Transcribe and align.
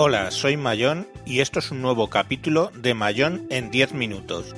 Hola, 0.00 0.30
soy 0.30 0.56
Mayón 0.56 1.08
y 1.26 1.40
esto 1.40 1.58
es 1.58 1.72
un 1.72 1.82
nuevo 1.82 2.08
capítulo 2.08 2.70
de 2.72 2.94
Mayón 2.94 3.48
en 3.50 3.68
10 3.72 3.94
minutos. 3.94 4.54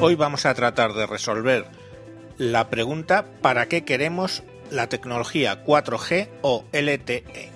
Hoy 0.00 0.14
vamos 0.14 0.46
a 0.46 0.54
tratar 0.54 0.94
de 0.94 1.04
resolver 1.06 1.66
la 2.38 2.70
pregunta 2.70 3.26
¿para 3.42 3.66
qué 3.66 3.84
queremos 3.84 4.42
la 4.70 4.88
tecnología 4.88 5.66
4G 5.66 6.30
o 6.40 6.64
LTE? 6.72 7.50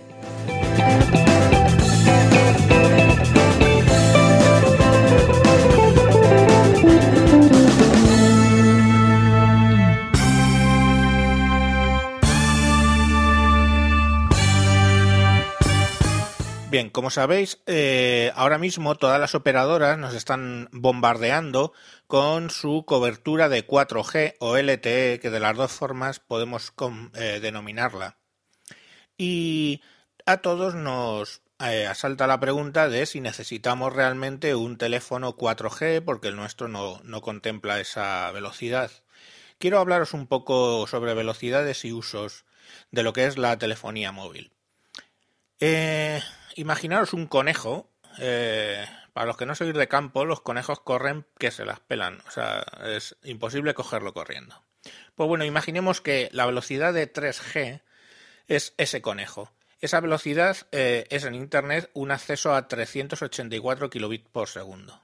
Bien, 16.76 16.90
como 16.90 17.08
sabéis, 17.08 17.62
eh, 17.64 18.32
ahora 18.34 18.58
mismo 18.58 18.96
todas 18.96 19.18
las 19.18 19.34
operadoras 19.34 19.96
nos 19.96 20.12
están 20.12 20.68
bombardeando 20.72 21.72
con 22.06 22.50
su 22.50 22.84
cobertura 22.84 23.48
de 23.48 23.66
4G 23.66 24.34
o 24.40 24.58
LTE, 24.58 25.18
que 25.18 25.30
de 25.30 25.40
las 25.40 25.56
dos 25.56 25.72
formas 25.72 26.20
podemos 26.20 26.74
eh, 27.14 27.40
denominarla. 27.40 28.18
Y 29.16 29.80
a 30.26 30.42
todos 30.42 30.74
nos 30.74 31.40
eh, 31.60 31.86
asalta 31.86 32.26
la 32.26 32.40
pregunta 32.40 32.90
de 32.90 33.06
si 33.06 33.22
necesitamos 33.22 33.94
realmente 33.94 34.54
un 34.54 34.76
teléfono 34.76 35.34
4G, 35.34 36.04
porque 36.04 36.28
el 36.28 36.36
nuestro 36.36 36.68
no, 36.68 37.00
no 37.04 37.22
contempla 37.22 37.80
esa 37.80 38.30
velocidad. 38.32 38.90
Quiero 39.56 39.78
hablaros 39.78 40.12
un 40.12 40.26
poco 40.26 40.86
sobre 40.86 41.14
velocidades 41.14 41.86
y 41.86 41.92
usos 41.92 42.44
de 42.90 43.02
lo 43.02 43.14
que 43.14 43.24
es 43.24 43.38
la 43.38 43.56
telefonía 43.56 44.12
móvil. 44.12 44.52
Eh, 45.58 46.20
imaginaros 46.56 47.12
un 47.12 47.26
conejo. 47.26 47.90
Eh, 48.18 48.84
para 49.12 49.26
los 49.26 49.36
que 49.36 49.46
no 49.46 49.54
sois 49.54 49.74
de 49.74 49.88
campo, 49.88 50.24
los 50.24 50.40
conejos 50.40 50.80
corren 50.80 51.26
que 51.38 51.50
se 51.50 51.64
las 51.64 51.80
pelan. 51.80 52.20
O 52.26 52.30
sea, 52.30 52.64
es 52.84 53.16
imposible 53.22 53.74
cogerlo 53.74 54.12
corriendo. 54.12 54.62
Pues 55.14 55.28
bueno, 55.28 55.44
imaginemos 55.44 56.00
que 56.00 56.28
la 56.32 56.46
velocidad 56.46 56.92
de 56.92 57.12
3G 57.12 57.82
es 58.48 58.74
ese 58.76 59.00
conejo. 59.00 59.52
Esa 59.80 60.00
velocidad 60.00 60.56
eh, 60.72 61.06
es 61.10 61.24
en 61.24 61.34
Internet 61.34 61.90
un 61.94 62.10
acceso 62.10 62.54
a 62.54 62.66
384 62.66 63.90
kilobits 63.90 64.28
por 64.30 64.48
segundo. 64.48 65.02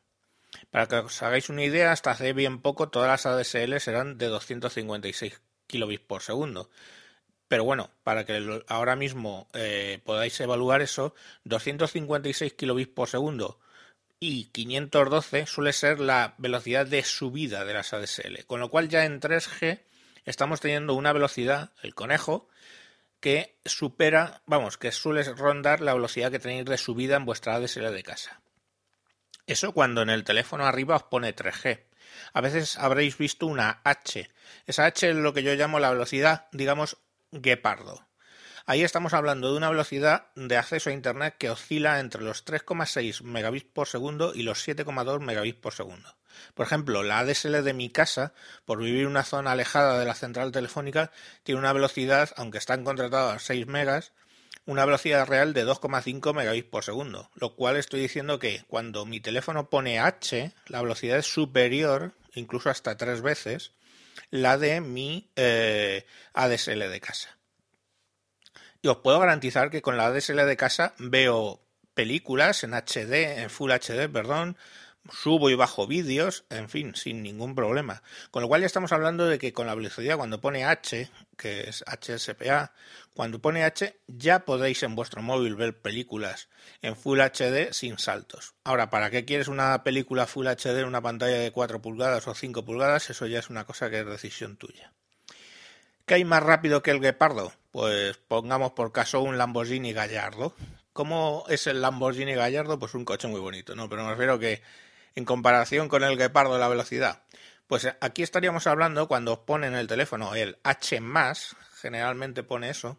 Para 0.71 0.87
que 0.89 0.97
os 0.97 1.23
hagáis 1.23 1.49
una 1.51 1.65
idea, 1.65 1.93
hasta 1.93 2.13
hace 2.13 2.33
bien 2.33 2.61
poco 2.61 2.89
todas 2.89 3.09
las 3.09 3.27
ADSL 3.27 3.75
eran 3.87 4.19
de 4.19 4.27
256 4.27 5.41
kilobits 5.67 6.05
por 6.05 6.23
segundo. 6.23 6.71
Pero 7.53 7.65
bueno, 7.65 7.91
para 8.03 8.25
que 8.25 8.63
ahora 8.67 8.97
mismo 8.97 9.47
eh, 9.53 10.01
podáis 10.07 10.41
evaluar 10.41 10.81
eso, 10.81 11.15
256 11.45 12.55
kilobits 12.55 12.95
por 12.95 13.11
segundo 13.11 13.61
y 14.19 14.45
512 14.45 15.45
suele 15.45 15.75
ser 15.75 16.01
la 16.01 16.35
velocidad 16.39 16.87
de 16.87 17.05
subida 17.05 17.67
de 17.67 17.75
las 17.75 17.93
ADSL. 17.93 18.47
Con 18.47 18.61
lo 18.61 18.71
cual 18.71 18.89
ya 18.89 19.05
en 19.05 19.21
3G 19.21 19.83
estamos 20.25 20.63
teniendo 20.63 20.95
una 20.95 21.13
velocidad, 21.13 21.73
el 21.83 21.95
conejo, 21.95 22.49
que 23.21 23.59
supera, 23.67 24.41
vamos, 24.47 24.79
que 24.79 24.91
suele 24.91 25.23
rondar 25.23 25.83
la 25.83 25.93
velocidad 25.93 26.31
que 26.31 26.39
tenéis 26.39 26.65
de 26.65 26.79
subida 26.79 27.17
en 27.17 27.27
vuestra 27.27 27.57
ADSL 27.57 27.93
de 27.93 28.03
casa. 28.03 28.41
Eso 29.47 29.73
cuando 29.73 30.01
en 30.01 30.09
el 30.09 30.25
teléfono 30.25 30.65
arriba 30.65 30.97
os 30.97 31.03
pone 31.03 31.37
3G. 31.37 31.83
A 32.33 32.41
veces 32.41 32.79
habréis 32.79 33.19
visto 33.19 33.47
una 33.47 33.83
H. 33.85 34.31
Esa 34.67 34.87
H 34.87 35.11
es 35.11 35.17
lo 35.17 35.35
que 35.35 35.43
yo 35.43 35.53
llamo 35.55 35.81
la 35.81 35.91
velocidad, 35.91 36.47
digamos, 36.53 36.97
guepardo. 37.33 38.07
Ahí 38.65 38.85
estamos 38.85 39.13
hablando 39.13 39.51
de 39.51 39.57
una 39.57 39.71
velocidad 39.71 40.27
de 40.37 40.57
acceso 40.57 40.91
a 40.91 40.93
Internet 40.93 41.35
que 41.37 41.51
oscila 41.51 41.99
entre 41.99 42.23
los 42.23 42.45
3,6 42.45 43.23
megabits 43.23 43.67
por 43.73 43.89
segundo 43.89 44.33
y 44.35 44.45
los 44.45 44.67
7,2 44.67 45.19
megabits 45.21 45.59
por 45.59 45.73
segundo. 45.73 46.15
Por 46.55 46.67
ejemplo, 46.67 47.03
la 47.03 47.19
ADSL 47.19 47.63
de 47.65 47.73
mi 47.73 47.91
casa, 47.91 48.35
por 48.65 48.79
vivir 48.79 49.03
en 49.03 49.09
una 49.09 49.25
zona 49.25 49.53
alejada 49.53 49.99
de 49.99 50.05
la 50.05 50.15
central 50.15 50.53
telefónica, 50.53 51.11
tiene 51.43 51.59
una 51.59 51.73
velocidad, 51.73 52.31
aunque 52.37 52.59
están 52.59 52.85
contratadas 52.85 53.43
6 53.43 53.67
megas, 53.67 54.13
una 54.65 54.85
velocidad 54.85 55.27
real 55.27 55.55
de 55.55 55.67
2,5 55.67 56.33
megabits 56.35 56.69
por 56.69 56.85
segundo, 56.85 57.31
lo 57.35 57.57
cual 57.57 57.77
estoy 57.77 58.01
diciendo 58.01 58.39
que 58.39 58.65
cuando 58.69 59.05
mi 59.07 59.19
teléfono 59.19 59.71
pone 59.71 59.99
H, 59.99 60.53
la 60.69 60.83
velocidad 60.83 61.19
es 61.19 61.27
superior, 61.27 62.13
incluso 62.35 62.71
hasta 62.71 62.97
tres 62.97 63.23
veces, 63.23 63.73
la 64.31 64.59
de 64.59 64.81
mi 64.81 65.31
eh, 65.37 66.07
ADSL 66.35 66.91
de 66.91 67.01
casa. 67.01 67.37
Y 68.81 68.89
os 68.89 68.99
puedo 68.99 69.21
garantizar 69.21 69.71
que 69.71 69.83
con 69.83 69.97
la 69.97 70.07
ADSL 70.07 70.45
de 70.45 70.57
casa 70.57 70.95
veo 70.99 71.61
películas 71.95 72.65
en 72.65 72.75
HD, 72.75 73.41
en 73.41 73.51
Full 73.51 73.71
HD, 73.71 74.09
perdón, 74.13 74.57
subo 75.11 75.51
y 75.51 75.55
bajo 75.55 75.87
vídeos, 75.87 76.45
en 76.51 76.69
fin, 76.69 76.95
sin 76.95 77.23
ningún 77.23 77.55
problema. 77.55 78.03
Con 78.31 78.43
lo 78.43 78.49
cual 78.49 78.61
ya 78.61 78.67
estamos 78.67 78.93
hablando 78.93 79.27
de 79.27 79.39
que 79.39 79.53
con 79.53 79.67
la 79.67 79.75
velocidad 79.75 80.17
cuando 80.17 80.41
pone 80.41 80.65
H, 80.65 81.11
que 81.37 81.69
es 81.69 81.85
HSPA, 81.87 82.73
cuando 83.15 83.41
pone 83.41 83.65
H 83.65 83.97
ya 84.07 84.45
podéis 84.45 84.83
en 84.83 84.95
vuestro 84.95 85.23
móvil 85.23 85.57
ver 85.57 85.77
películas 85.77 86.49
en 86.81 86.97
Full 86.97 87.21
HD 87.21 87.73
sin 87.73 87.99
saltos. 87.99 88.55
Ahora, 88.65 88.91
¿para 88.91 89.11
qué 89.11 89.25
quieres 89.25 89.49
una 89.49 89.83
película 89.83 90.27
Full 90.27 90.47
HD 90.47 90.81
en 90.81 90.87
una 90.87 91.03
pantalla 91.03 91.39
de 91.39 91.53
4 91.53 91.83
pulgadas 91.83 92.27
o 92.29 92.35
5 92.35 92.65
pulgadas? 92.65 93.11
Eso 93.11 93.27
ya 93.27 93.39
es 93.39 93.51
una 93.51 93.65
cosa 93.65 93.91
que 93.91 94.01
es 94.01 94.07
decisión 94.07 94.57
tuya. 94.57 94.93
¿Qué 96.07 96.15
hay 96.15 96.25
más 96.25 96.43
rápido 96.43 96.83
que 96.83 96.91
el 96.91 97.01
guepardo? 97.01 97.53
Pues 97.71 98.17
pongamos 98.17 98.73
por 98.73 98.93
caso 98.93 99.21
un 99.21 99.39
Lamborghini 99.39 99.93
Gallardo. 99.93 100.55
¿Cómo 100.93 101.45
es 101.49 101.67
el 101.67 101.81
Lamborghini 101.81 102.35
Gallardo? 102.35 102.79
Pues 102.79 102.95
un 102.95 103.05
coche 103.05 103.29
muy 103.29 103.41
bonito, 103.41 103.75
¿no? 103.75 103.89
Pero 103.89 104.05
me 104.05 104.11
refiero 104.11 104.39
que 104.39 104.63
en 105.15 105.25
comparación 105.25 105.89
con 105.89 106.05
el 106.05 106.17
guepardo 106.17 106.59
la 106.59 106.69
velocidad. 106.69 107.23
Pues 107.67 107.89
aquí 108.01 108.23
estaríamos 108.23 108.67
hablando 108.67 109.09
cuando 109.09 109.33
os 109.33 109.39
pone 109.41 109.67
en 109.67 109.75
el 109.75 109.87
teléfono 109.87 110.35
el 110.35 110.59
H 110.63 111.01
generalmente 111.81 112.43
pone 112.43 112.71
eso, 112.71 112.99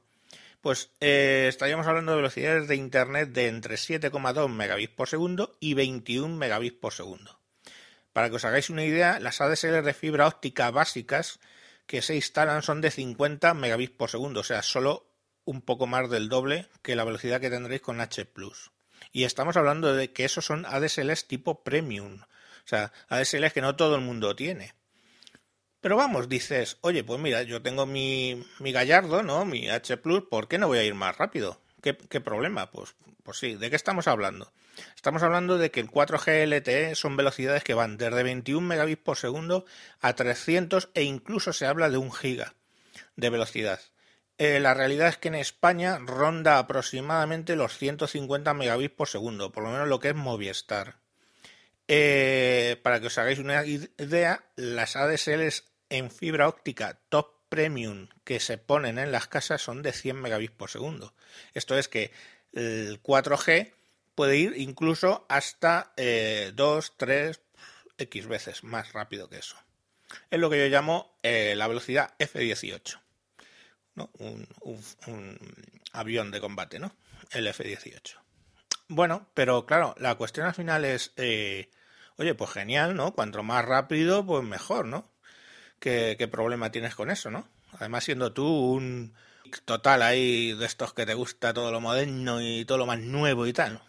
pues 0.62 0.92
eh, 1.00 1.48
estaríamos 1.50 1.88
hablando 1.88 2.12
de 2.14 2.18
velocidades 2.18 2.68
de 2.68 2.76
internet 2.76 3.30
de 3.30 3.48
entre 3.48 3.76
7,2 3.76 4.50
megabits 4.50 4.94
por 4.94 5.10
segundo 5.10 5.58
y 5.60 5.74
21 5.74 6.36
megabits 6.36 6.78
por 6.80 6.94
segundo. 6.94 7.40
Para 8.14 8.30
que 8.30 8.38
os 8.38 8.46
hagáis 8.46 8.70
una 8.70 8.86
idea, 8.86 9.20
las 9.20 9.42
ADSL 9.42 9.84
de 9.84 9.94
fibra 9.94 10.28
óptica 10.28 10.72
básicas 10.72 11.40
que 11.86 12.02
se 12.02 12.16
instalan 12.16 12.62
son 12.62 12.80
de 12.80 12.92
50 12.92 13.54
megabits 13.56 13.96
por 13.96 14.10
segundo, 14.10 14.40
o 14.40 14.44
sea, 14.44 14.62
solo 14.64 15.06
un 15.46 15.62
poco 15.62 15.88
más 15.88 16.10
del 16.10 16.30
doble 16.30 16.70
que 16.82 16.96
la 16.96 17.04
velocidad 17.04 17.42
que 17.42 17.50
tendréis 17.50 17.82
con 17.82 18.00
H+. 18.00 18.26
Y 19.14 19.26
estamos 19.26 19.56
hablando 19.56 19.96
de 19.96 20.12
que 20.12 20.26
esos 20.26 20.44
son 20.44 20.66
ADSLs 20.66 21.28
tipo 21.28 21.64
premium. 21.64 22.20
O 22.22 22.68
sea, 22.68 22.92
ADSLs 23.10 23.54
que 23.54 23.62
no 23.62 23.76
todo 23.76 23.96
el 23.96 24.02
mundo 24.02 24.36
tiene. 24.36 24.74
Pero 25.80 25.98
vamos, 25.98 26.28
dices, 26.28 26.78
oye, 26.82 27.04
pues 27.04 27.22
mira, 27.22 27.44
yo 27.44 27.62
tengo 27.62 27.86
mi, 27.86 28.44
mi 28.60 28.72
Gallardo, 28.72 29.22
¿no? 29.22 29.46
Mi 29.46 29.70
H 29.70 29.98
Plus, 29.98 30.24
¿por 30.24 30.48
qué 30.48 30.58
no 30.58 30.68
voy 30.68 30.80
a 30.80 30.84
ir 30.84 30.96
más 30.96 31.16
rápido? 31.16 31.62
¿Qué, 31.82 31.96
¿Qué, 31.96 32.22
problema? 32.22 32.72
Pues, 32.72 32.96
pues 33.22 33.38
sí, 33.38 33.56
¿de 33.56 33.70
qué 33.70 33.76
estamos 33.76 34.08
hablando? 34.08 34.52
Estamos 34.96 35.22
hablando 35.22 35.60
de 35.60 35.70
que 35.70 35.82
el 35.82 35.92
4G 35.92 36.48
LTE 36.48 36.96
son 36.96 37.16
velocidades 37.16 37.64
que 37.64 37.76
van 37.76 37.98
desde 37.98 38.24
21 38.24 38.66
megabits 38.66 39.04
por 39.04 39.18
segundo 39.18 39.66
a 40.02 40.14
300 40.14 40.90
e 40.96 41.04
incluso 41.04 41.54
se 41.54 41.68
habla 41.68 41.90
de 41.90 41.98
un 41.98 42.12
giga 42.12 42.56
de 43.16 43.30
velocidad. 43.30 43.80
Eh, 44.46 44.60
la 44.60 44.74
realidad 44.74 45.08
es 45.08 45.16
que 45.16 45.30
en 45.30 45.36
España 45.36 46.00
ronda 46.00 46.60
aproximadamente 46.60 47.56
los 47.56 47.78
150 47.78 48.54
megabits 48.54 48.94
por 48.94 49.08
segundo, 49.08 49.54
por 49.54 49.64
lo 49.64 49.72
menos 49.72 49.88
lo 49.88 50.02
que 50.02 50.10
es 50.10 50.16
Movistar. 50.16 50.98
Eh, 51.88 52.78
para 52.84 53.00
que 53.00 53.08
os 53.08 53.18
hagáis 53.18 53.40
una 53.40 53.66
idea, 53.66 54.44
las 54.58 54.98
ADSLs 54.98 55.64
en 55.88 56.12
fibra 56.12 56.50
óptica 56.50 57.00
top 57.08 57.48
premium 57.48 58.10
que 58.26 58.42
se 58.42 58.58
ponen 58.58 58.98
en 58.98 59.14
las 59.14 59.30
casas 59.30 59.62
son 59.62 59.82
de 59.82 59.94
100 59.94 60.18
megabits 60.18 60.56
por 60.58 60.70
segundo. 60.70 61.14
Esto 61.54 61.78
es 61.78 61.88
que 61.88 62.12
el 62.52 63.02
4G 63.02 63.72
puede 64.14 64.36
ir 64.36 64.56
incluso 64.58 65.26
hasta 65.30 65.94
2, 66.54 66.94
3, 66.98 67.40
X 67.98 68.28
veces 68.28 68.66
más 68.66 68.92
rápido 68.92 69.30
que 69.30 69.38
eso. 69.38 69.56
Es 70.30 70.38
lo 70.38 70.50
que 70.50 70.60
yo 70.60 70.68
llamo 70.68 71.18
eh, 71.24 71.54
la 71.56 71.70
velocidad 71.70 72.14
F18 72.20 73.04
un, 73.96 75.40
avión 75.92 76.32
de 76.32 76.42
combate, 76.42 76.80
¿no? 76.80 76.96
El 77.32 77.48
F-18. 77.48 78.16
Bueno, 78.88 79.30
pero 79.34 79.66
claro, 79.66 79.96
la 79.98 80.16
cuestión 80.16 80.46
al 80.46 80.54
final 80.54 80.86
es, 80.86 81.14
eh, 81.18 81.70
oye, 82.18 82.36
pues 82.36 82.52
genial, 82.52 82.96
¿no? 82.96 83.14
Cuanto 83.14 83.44
más 83.44 83.66
rápido, 83.66 84.26
pues 84.26 84.44
mejor, 84.44 84.86
¿no? 84.86 85.10
¿Qué, 85.80 86.16
¿Qué, 86.18 86.28
problema 86.28 86.72
tienes 86.72 86.96
con 86.96 87.10
eso, 87.10 87.30
no? 87.32 87.48
Además, 87.74 88.04
siendo 88.04 88.34
tú 88.34 88.48
un 88.48 89.14
total 89.66 90.02
ahí 90.02 90.54
de 90.54 90.66
estos 90.66 90.94
que 90.94 91.06
te 91.06 91.14
gusta 91.14 91.54
todo 91.54 91.72
lo 91.72 91.82
moderno 91.82 92.42
y 92.42 92.66
todo 92.66 92.78
lo 92.78 92.86
más 92.86 93.00
nuevo 93.00 93.48
y 93.48 93.54
tal. 93.54 93.82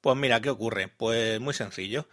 Pues 0.00 0.16
mira, 0.16 0.40
¿qué 0.40 0.50
ocurre? 0.50 0.88
Pues 0.88 1.40
muy 1.40 1.54
sencillo 1.54 2.08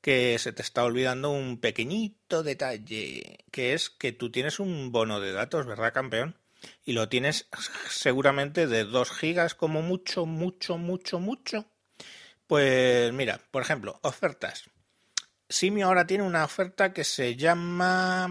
que 0.00 0.38
se 0.38 0.52
te 0.52 0.62
está 0.62 0.84
olvidando 0.84 1.30
un 1.30 1.58
pequeñito 1.58 2.42
detalle, 2.42 3.44
que 3.50 3.74
es 3.74 3.90
que 3.90 4.12
tú 4.12 4.30
tienes 4.30 4.60
un 4.60 4.92
bono 4.92 5.20
de 5.20 5.32
datos, 5.32 5.66
¿verdad, 5.66 5.92
campeón? 5.92 6.36
y 6.84 6.92
lo 6.92 7.08
tienes 7.08 7.48
seguramente 7.88 8.66
de 8.66 8.84
2 8.84 9.10
gigas 9.10 9.54
como 9.54 9.82
mucho, 9.82 10.26
mucho, 10.26 10.78
mucho, 10.78 11.20
mucho. 11.20 11.66
Pues 12.46 13.12
mira, 13.12 13.40
por 13.50 13.62
ejemplo, 13.62 13.98
ofertas. 14.02 14.64
Simio 15.48 15.88
ahora 15.88 16.06
tiene 16.06 16.22
una 16.22 16.44
oferta 16.44 16.92
que 16.92 17.02
se 17.02 17.34
llama 17.34 18.28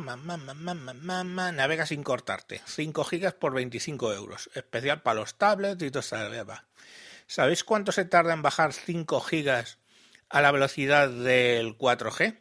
Navega 1.54 1.86
sin 1.86 2.04
cortarte. 2.04 2.62
5 2.66 3.04
gigas 3.04 3.34
por 3.34 3.54
25 3.54 4.14
euros. 4.14 4.50
Especial 4.54 5.02
para 5.02 5.20
los 5.20 5.38
tablets 5.38 5.84
y 5.84 5.92
todo 5.92 6.00
eso. 6.00 6.16
¿Sabéis 7.28 7.64
cuánto 7.64 7.92
se 7.92 8.06
tarda 8.06 8.34
en 8.34 8.42
bajar 8.42 8.72
5 8.74 9.20
gigas 9.20 9.79
a 10.30 10.42
la 10.42 10.52
velocidad 10.52 11.10
del 11.10 11.78
4G? 11.78 12.40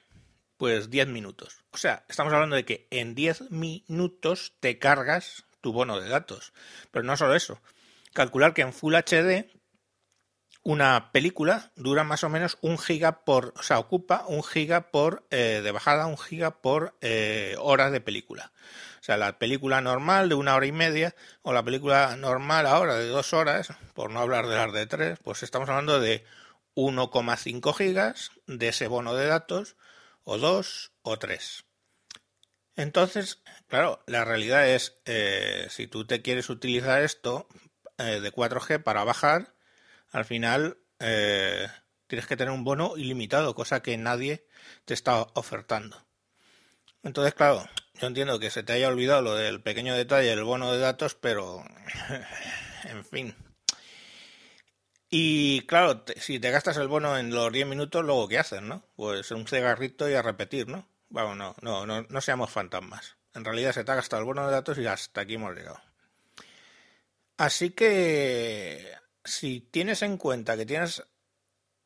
Pues 0.56 0.90
10 0.90 1.08
minutos. 1.08 1.64
O 1.70 1.79
sea, 1.79 2.05
estamos 2.08 2.32
hablando 2.32 2.56
de 2.56 2.64
que 2.64 2.88
en 2.90 3.14
10 3.14 3.50
minutos 3.50 4.55
te 4.61 4.79
cargas 4.79 5.44
tu 5.61 5.73
bono 5.73 6.00
de 6.00 6.08
datos. 6.08 6.52
Pero 6.90 7.05
no 7.05 7.17
solo 7.17 7.35
eso. 7.35 7.61
Calcular 8.12 8.55
que 8.55 8.62
en 8.62 8.73
Full 8.73 8.94
HD 8.94 9.58
una 10.69 11.12
película 11.12 11.73
dura 11.76 12.05
más 12.05 12.25
o 12.25 12.29
menos 12.29 12.58
un 12.61 12.79
giga 12.79 13.25
por, 13.25 13.55
o 13.56 13.62
sea, 13.62 13.79
ocupa 13.79 14.25
un 14.26 14.43
giga 14.43 14.90
por 14.90 15.26
eh, 15.31 15.61
de 15.62 15.73
bajada, 15.73 16.06
un 16.06 16.19
giga 16.19 16.61
por 16.61 16.94
eh, 17.00 17.56
hora 17.58 17.90
de 17.90 18.02
película. 18.02 18.52
O 19.00 19.02
sea, 19.02 19.17
la 19.17 19.38
película 19.38 19.81
normal 19.81 20.29
de 20.29 20.35
una 20.35 20.55
hora 20.55 20.67
y 20.67 20.73
media 20.73 21.14
o 21.40 21.55
la 21.55 21.62
película 21.62 22.17
normal 22.17 22.67
ahora 22.67 22.96
de 22.96 23.06
dos 23.06 23.32
horas, 23.32 23.73
por 23.94 24.11
no 24.11 24.20
hablar 24.20 24.46
de 24.46 24.56
las 24.56 24.73
de 24.75 24.87
tres, 24.87 25.19
pues 25.23 25.43
estamos 25.43 25.70
hablando 25.70 26.00
de 26.00 26.25
1,5 26.79 27.75
gigas 27.75 28.31
de 28.47 28.69
ese 28.69 28.87
bono 28.87 29.15
de 29.15 29.27
datos 29.27 29.77
o 30.23 30.39
dos 30.39 30.93
o 31.03 31.19
tres. 31.19 31.65
Entonces, 32.77 33.43
claro, 33.67 34.01
la 34.07 34.25
realidad 34.25 34.69
es, 34.69 35.01
eh, 35.05 35.67
si 35.71 35.89
tú 35.89 36.07
te 36.07 36.23
quieres 36.23 36.49
utilizar 36.49 37.03
esto 37.03 37.49
de 37.97 38.33
4G 38.33 38.81
para 38.81 39.03
bajar, 39.03 39.57
al 40.13 40.25
final 40.25 40.79
eh, 41.01 41.67
tienes 42.07 42.27
que 42.27 42.37
tener 42.37 42.53
un 42.53 42.63
bono 42.63 42.97
ilimitado, 42.97 43.57
cosa 43.57 43.83
que 43.83 43.97
nadie 43.97 44.47
te 44.85 44.95
está 44.95 45.23
ofertando. 45.35 46.07
Entonces, 47.03 47.35
claro, 47.35 47.69
yo 47.95 48.07
entiendo 48.07 48.39
que 48.39 48.51
se 48.51 48.63
te 48.63 48.73
haya 48.73 48.89
olvidado 48.89 49.23
lo 49.23 49.35
del 49.35 49.63
pequeño 49.63 49.95
detalle 49.95 50.29
del 50.29 50.45
bono 50.45 50.73
de 50.73 50.79
datos, 50.79 51.15
pero 51.15 51.65
en 52.85 53.05
fin. 53.05 53.48
Y 55.11 55.63
claro, 55.63 56.05
si 56.17 56.39
te 56.39 56.51
gastas 56.51 56.77
el 56.77 56.89
bono 56.89 57.17
en 57.17 57.35
los 57.35 57.51
10 57.51 57.67
minutos, 57.67 58.05
luego 58.05 58.29
¿qué 58.29 58.39
haces, 58.39 58.61
no? 58.61 58.85
Pues 58.95 59.31
un 59.31 59.47
cigarrito 59.47 60.09
y 60.09 60.15
a 60.15 60.23
repetir, 60.23 60.69
¿no? 60.69 60.87
Vamos, 61.09 61.37
no, 61.37 61.57
no, 61.63 61.87
no, 61.87 62.03
no 62.03 62.21
seamos 62.21 62.51
fantasmas. 62.51 63.17
En 63.35 63.45
realidad 63.45 63.73
se 63.73 63.85
te 63.85 63.93
ha 63.93 63.95
gastado 63.95 64.21
el 64.21 64.27
bono 64.27 64.45
de 64.45 64.53
datos 64.53 64.77
y 64.79 64.87
hasta 64.87 65.23
aquí 65.23 65.35
hemos 65.35 65.55
llegado. 65.55 65.81
Así 67.39 67.71
que 67.71 68.93
si 69.25 69.61
tienes 69.61 70.03
en 70.03 70.19
cuenta 70.19 70.57
que 70.57 70.67
tienes 70.67 71.05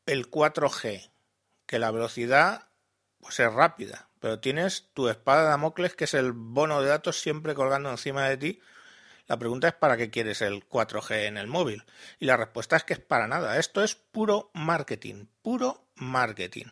el 0.05 0.29
4G, 0.29 1.11
que 1.65 1.79
la 1.79 1.91
velocidad 1.91 2.69
pues 3.19 3.39
es 3.39 3.53
rápida, 3.53 4.09
pero 4.19 4.39
tienes 4.39 4.89
tu 4.93 5.07
espada 5.07 5.43
de 5.43 5.49
Damocles, 5.49 5.95
que 5.95 6.03
es 6.05 6.13
el 6.13 6.33
bono 6.33 6.81
de 6.81 6.89
datos 6.89 7.21
siempre 7.21 7.55
colgando 7.55 7.89
encima 7.89 8.27
de 8.27 8.37
ti, 8.37 8.61
la 9.27 9.37
pregunta 9.37 9.67
es 9.67 9.73
¿para 9.73 9.97
qué 9.97 10.09
quieres 10.09 10.41
el 10.41 10.67
4G 10.67 11.27
en 11.27 11.37
el 11.37 11.47
móvil? 11.47 11.83
Y 12.19 12.25
la 12.25 12.37
respuesta 12.37 12.75
es 12.75 12.83
que 12.83 12.93
es 12.93 12.99
para 12.99 13.27
nada. 13.27 13.57
Esto 13.57 13.83
es 13.83 13.95
puro 13.95 14.51
marketing, 14.53 15.25
puro 15.41 15.85
marketing. 15.95 16.67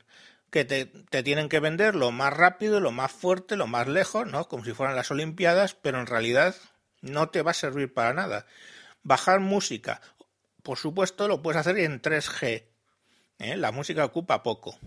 Que 0.50 0.66
te, 0.66 0.86
tienen 1.24 1.48
que 1.48 1.62
vender 1.62 1.96
lo 1.96 2.12
más 2.12 2.34
rápido, 2.34 2.82
lo 2.82 2.92
más 2.92 3.12
fuerte, 3.12 3.56
lo 3.56 3.68
más 3.68 3.88
lejos, 3.88 4.28
¿no? 4.28 4.50
Como 4.50 4.66
si 4.66 4.74
fueran 4.74 4.98
las 4.98 5.10
Olimpiadas, 5.10 5.76
pero 5.76 6.00
en 6.00 6.08
realidad 6.08 6.56
no 7.00 7.30
te 7.30 7.42
va 7.42 7.52
a 7.52 7.54
servir 7.54 7.94
para 7.94 8.14
nada. 8.14 8.46
Bajar 9.02 9.40
música 9.40 10.02
por 10.64 10.78
supuesto, 10.78 11.28
lo 11.28 11.42
puedes 11.42 11.60
hacer 11.60 11.78
en 11.80 12.02
3G. 12.02 12.64
¿eh? 13.40 13.58
La 13.58 13.72
música 13.72 14.06
ocupa 14.06 14.44
poco. 14.44 14.78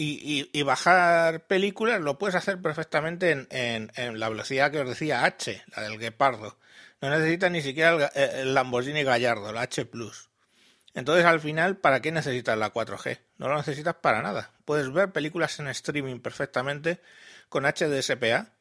Y, 0.00 0.62
bajar 0.62 1.48
películas 1.48 2.00
lo 2.00 2.18
puedes 2.18 2.36
hacer 2.36 2.62
perfectamente 2.62 3.48
en, 3.50 4.20
la 4.20 4.28
velocidad 4.28 4.70
que 4.70 4.80
os 4.80 4.88
decía 4.88 5.24
H, 5.24 5.64
la 5.74 5.82
del 5.82 5.98
Guepardo. 5.98 6.56
No 7.00 7.10
necesitas 7.10 7.50
ni 7.50 7.62
siquiera 7.62 8.06
el, 8.14 8.54
Lamborghini 8.54 9.04
Gallardo, 9.04 9.52
la 9.52 9.62
H 9.62 9.84
Plus. 9.86 10.30
Entonces, 10.94 11.24
al 11.24 11.40
final, 11.40 11.76
¿para 11.76 12.00
qué 12.00 12.10
necesitas 12.10 12.58
la 12.58 12.72
4G? 12.72 13.20
No 13.36 13.48
lo 13.48 13.56
necesitas 13.56 13.94
para 13.96 14.22
nada. 14.22 14.52
Puedes 14.64 14.92
ver 14.92 15.12
películas 15.12 15.58
en 15.60 15.68
streaming 15.68 16.18
perfectamente 16.20 17.00
con 17.48 17.64
HDSPA, 17.64 18.52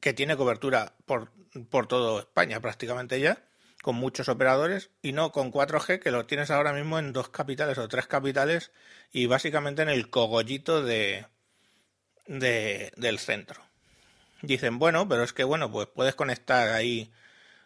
que 0.00 0.12
tiene 0.12 0.36
cobertura 0.36 0.94
por, 1.06 1.32
por 1.70 1.86
toda 1.86 2.20
España 2.20 2.60
prácticamente 2.60 3.20
ya 3.20 3.38
con 3.84 3.96
muchos 3.96 4.30
operadores 4.30 4.88
y 5.02 5.12
no 5.12 5.30
con 5.30 5.52
4G 5.52 6.00
que 6.00 6.10
lo 6.10 6.24
tienes 6.24 6.50
ahora 6.50 6.72
mismo 6.72 6.98
en 6.98 7.12
dos 7.12 7.28
capitales 7.28 7.76
o 7.76 7.86
tres 7.86 8.06
capitales 8.06 8.72
y 9.12 9.26
básicamente 9.26 9.82
en 9.82 9.90
el 9.90 10.08
cogollito 10.08 10.82
de, 10.82 11.26
de 12.26 12.92
del 12.96 13.18
centro. 13.18 13.60
Dicen, 14.40 14.78
bueno, 14.78 15.06
pero 15.06 15.22
es 15.22 15.34
que 15.34 15.44
bueno, 15.44 15.70
pues 15.70 15.86
puedes 15.86 16.14
conectar 16.14 16.70
ahí, 16.70 17.12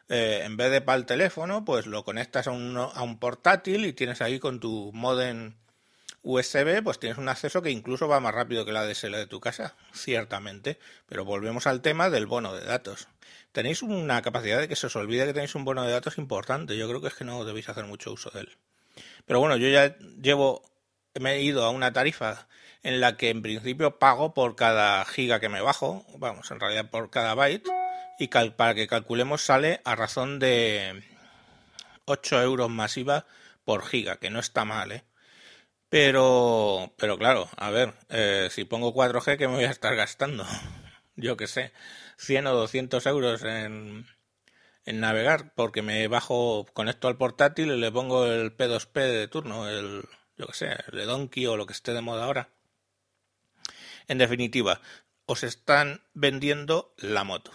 eh, 0.09 0.43
en 0.45 0.57
vez 0.57 0.71
de 0.71 0.81
para 0.81 0.99
el 0.99 1.07
teléfono, 1.07 1.65
pues 1.65 1.87
lo 1.87 2.05
conectas 2.05 2.47
a 2.47 2.51
un, 2.51 2.77
a 2.77 3.03
un 3.03 3.19
portátil 3.19 3.85
y 3.85 3.93
tienes 3.93 4.21
ahí 4.23 4.39
con 4.39 4.61
tu 4.61 4.91
modem 4.95 5.55
USB, 6.23 6.83
pues 6.83 6.99
tienes 6.99 7.19
un 7.19 7.29
acceso 7.29 7.63
que 7.63 7.71
incluso 7.71 8.09
va 8.09 8.21
más 8.21 8.35
rápido 8.35 8.65
que 8.65 8.73
la 8.73 8.85
DSL 8.85 9.13
de 9.13 9.27
tu 9.27 9.41
casa, 9.41 9.77
ciertamente. 9.93 10.79
Pero 11.07 11.25
volvemos 11.25 11.67
al 11.67 11.81
tema 11.81 12.11
del 12.11 12.27
bono 12.27 12.55
de 12.55 12.65
datos 12.65 13.09
tenéis 13.53 13.83
una 13.83 14.23
capacidad 14.23 14.61
de 14.61 14.69
que 14.69 14.77
se 14.77 14.87
os 14.87 14.97
olvide 14.97 15.27
que 15.27 15.33
tenéis 15.33 15.55
un 15.55 15.65
bono 15.65 15.83
de 15.83 15.93
datos 15.93 16.19
importante. 16.19 16.77
Yo 16.77 16.89
creo 16.89 17.01
que 17.01 17.09
es 17.09 17.15
que 17.15 17.25
no 17.25 17.45
debéis 17.45 17.69
hacer 17.69 17.85
mucho 17.85 18.13
uso 18.13 18.31
de 18.31 18.41
él. 18.41 18.57
Pero 19.27 19.41
bueno, 19.41 19.57
yo 19.57 19.69
ya 19.69 19.97
llevo, 20.21 20.63
me 21.19 21.35
he 21.35 21.43
ido 21.43 21.65
a 21.65 21.71
una 21.71 21.93
tarifa 21.93 22.49
en 22.83 23.01
la 23.01 23.17
que 23.17 23.31
en 23.31 23.43
principio 23.43 23.99
pago 23.99 24.35
por 24.35 24.57
cada 24.57 25.05
giga 25.05 25.41
que 25.41 25.49
me 25.49 25.61
bajo, 25.61 26.07
vamos, 26.17 26.51
en 26.51 26.61
realidad 26.61 26.91
por 26.91 27.11
cada 27.11 27.35
byte, 27.35 27.69
y 28.19 28.29
para 28.29 28.75
que 28.75 28.88
calculemos 28.88 29.43
sale 29.43 29.81
a 29.85 29.94
razón 29.94 30.38
de 30.38 31.05
8 32.05 32.43
euros 32.43 32.70
masiva 32.70 33.26
por 33.65 33.85
giga, 33.85 34.19
que 34.19 34.31
no 34.31 34.41
está 34.41 34.65
mal, 34.65 34.93
¿eh? 34.93 35.05
Pero, 35.88 36.93
pero 36.99 37.17
claro, 37.17 37.49
a 37.56 37.70
ver, 37.70 37.94
eh, 38.11 38.49
si 38.50 38.64
pongo 38.64 38.93
4G, 38.93 39.38
¿qué 39.38 39.49
me 39.49 39.54
voy 39.54 39.64
a 39.64 39.71
estar 39.71 39.95
gastando? 39.97 40.45
Yo 41.16 41.37
qué 41.37 41.47
sé. 41.47 41.73
100 42.19 42.47
o 42.49 42.54
200 42.54 43.07
euros 43.07 43.43
en, 43.45 44.07
en 44.85 45.00
navegar, 45.00 45.54
porque 45.54 45.83
me 45.83 46.07
bajo, 46.09 46.66
conecto 46.75 47.09
al 47.09 47.16
portátil 47.16 47.73
y 47.73 47.78
le 47.78 47.93
pongo 47.93 48.26
el 48.26 48.57
P2P 48.57 48.93
de 48.93 49.28
turno, 49.28 49.69
el, 49.69 50.04
yo 50.37 50.47
que 50.47 50.54
sé, 50.54 50.76
el 50.90 50.99
de 50.99 51.04
Donkey 51.07 51.47
o 51.47 51.57
lo 51.57 51.66
que 51.66 51.73
esté 51.73 51.93
de 51.93 52.00
moda 52.00 52.25
ahora. 52.25 52.50
En 54.09 54.19
definitiva, 54.19 54.81
os 55.26 55.43
están 55.43 56.02
vendiendo 56.14 56.95
la 56.97 57.25
moto. 57.25 57.52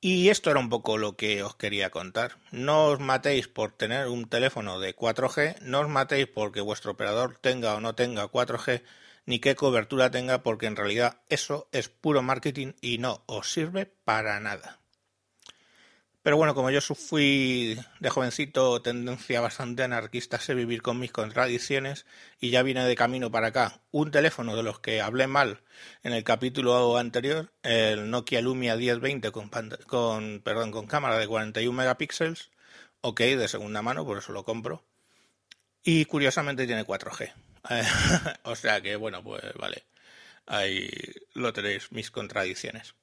Y 0.00 0.28
esto 0.28 0.50
era 0.50 0.60
un 0.60 0.68
poco 0.68 0.96
lo 0.96 1.16
que 1.16 1.42
os 1.42 1.56
quería 1.56 1.90
contar. 1.90 2.38
No 2.52 2.86
os 2.86 3.00
matéis 3.00 3.48
por 3.48 3.72
tener 3.72 4.06
un 4.06 4.28
teléfono 4.28 4.78
de 4.78 4.94
4G, 4.94 5.58
no 5.62 5.80
os 5.80 5.88
matéis 5.88 6.28
porque 6.28 6.60
vuestro 6.60 6.92
operador 6.92 7.36
tenga 7.40 7.74
o 7.74 7.80
no 7.80 7.96
tenga 7.96 8.30
4G, 8.30 8.82
ni 9.26 9.40
qué 9.40 9.56
cobertura 9.56 10.10
tenga, 10.10 10.44
porque 10.44 10.66
en 10.66 10.76
realidad 10.76 11.20
eso 11.28 11.68
es 11.72 11.88
puro 11.88 12.22
marketing 12.22 12.74
y 12.80 12.98
no 12.98 13.24
os 13.26 13.52
sirve 13.52 13.86
para 13.86 14.38
nada. 14.38 14.77
Pero 16.28 16.36
bueno, 16.36 16.54
como 16.54 16.68
yo 16.68 16.82
fui 16.82 17.80
de 18.00 18.10
jovencito 18.10 18.82
tendencia 18.82 19.40
bastante 19.40 19.82
anarquista, 19.82 20.38
sé 20.38 20.52
vivir 20.52 20.82
con 20.82 20.98
mis 20.98 21.10
contradicciones 21.10 22.04
y 22.38 22.50
ya 22.50 22.62
viene 22.62 22.84
de 22.84 22.94
camino 22.96 23.30
para 23.30 23.46
acá 23.46 23.80
un 23.92 24.10
teléfono 24.10 24.54
de 24.54 24.62
los 24.62 24.78
que 24.78 25.00
hablé 25.00 25.26
mal 25.26 25.62
en 26.02 26.12
el 26.12 26.24
capítulo 26.24 26.98
anterior, 26.98 27.50
el 27.62 28.10
Nokia 28.10 28.42
Lumia 28.42 28.76
1020 28.76 29.32
con, 29.32 29.48
con, 29.86 30.42
perdón, 30.44 30.70
con 30.70 30.86
cámara 30.86 31.16
de 31.16 31.26
41 31.26 31.74
megapíxeles, 31.74 32.50
ok, 33.00 33.20
de 33.20 33.48
segunda 33.48 33.80
mano, 33.80 34.04
por 34.04 34.18
eso 34.18 34.32
lo 34.32 34.44
compro. 34.44 34.84
Y 35.82 36.04
curiosamente 36.04 36.66
tiene 36.66 36.84
4G. 36.84 37.32
o 38.42 38.54
sea 38.54 38.82
que, 38.82 38.96
bueno, 38.96 39.24
pues 39.24 39.42
vale. 39.54 39.86
Ahí 40.44 40.90
lo 41.32 41.54
tenéis, 41.54 41.90
mis 41.90 42.10
contradicciones. 42.10 42.94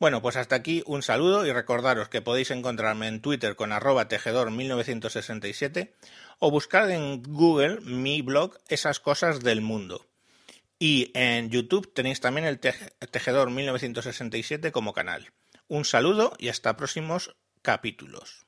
Bueno, 0.00 0.22
pues 0.22 0.36
hasta 0.36 0.54
aquí 0.54 0.84
un 0.86 1.02
saludo 1.02 1.44
y 1.44 1.52
recordaros 1.52 2.08
que 2.08 2.22
podéis 2.22 2.52
encontrarme 2.52 3.08
en 3.08 3.20
Twitter 3.20 3.56
con 3.56 3.72
arroba 3.72 4.06
tejedor 4.06 4.52
1967 4.52 5.92
o 6.38 6.50
buscar 6.52 6.88
en 6.90 7.20
Google 7.22 7.80
mi 7.80 8.22
blog 8.22 8.58
Esas 8.68 9.00
cosas 9.00 9.40
del 9.40 9.60
mundo. 9.60 10.06
Y 10.78 11.10
en 11.14 11.50
YouTube 11.50 11.92
tenéis 11.92 12.20
también 12.20 12.46
el 12.46 12.60
tejedor 12.60 13.50
1967 13.50 14.70
como 14.70 14.92
canal. 14.92 15.32
Un 15.66 15.84
saludo 15.84 16.32
y 16.38 16.48
hasta 16.48 16.76
próximos 16.76 17.34
capítulos. 17.62 18.47